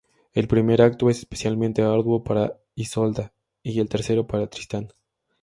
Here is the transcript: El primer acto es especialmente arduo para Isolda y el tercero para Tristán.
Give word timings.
El 0.33 0.47
primer 0.47 0.81
acto 0.81 1.11
es 1.11 1.19
especialmente 1.19 1.83
arduo 1.83 2.23
para 2.23 2.57
Isolda 2.73 3.33
y 3.61 3.79
el 3.79 3.87
tercero 3.87 4.25
para 4.25 4.47
Tristán. 4.47 4.87